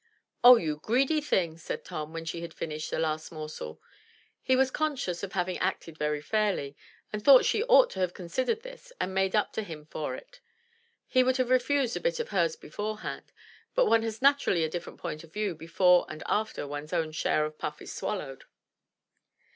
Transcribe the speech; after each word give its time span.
"Oh, 0.43 0.55
you 0.55 0.77
greedy 0.81 1.21
thing,'* 1.21 1.59
said 1.59 1.85
Tom 1.85 2.11
when 2.11 2.25
she 2.25 2.41
had 2.41 2.55
finished 2.55 2.89
the 2.89 2.97
last 2.97 3.31
morsel. 3.31 3.79
He 4.41 4.55
was 4.55 4.71
conscious 4.71 5.21
of 5.21 5.33
having 5.33 5.59
acted 5.59 5.95
very 5.95 6.21
fairly, 6.23 6.75
and 7.13 7.23
thought 7.23 7.45
she 7.45 7.61
ought 7.65 7.91
to 7.91 7.99
have 7.99 8.15
considered 8.15 8.63
this 8.63 8.91
and 8.99 9.13
made 9.13 9.35
up 9.35 9.53
to 9.53 9.61
him 9.61 9.85
for 9.85 10.15
it. 10.15 10.41
He 11.05 11.23
would 11.23 11.37
have 11.37 11.51
refused 11.51 11.95
a 11.95 11.99
bit 11.99 12.19
of 12.19 12.29
hers 12.29 12.55
beforehand, 12.55 13.31
but 13.75 13.85
one 13.85 14.01
has 14.01 14.23
naturally 14.23 14.63
a 14.63 14.69
different 14.69 14.99
point 14.99 15.23
of 15.23 15.31
view 15.31 15.53
before 15.53 16.07
and 16.09 16.23
after 16.25 16.65
one's 16.65 16.93
own 16.93 17.11
share 17.11 17.45
of 17.45 17.59
puff 17.59 17.79
is 17.79 17.93
swallowed. 17.93 18.45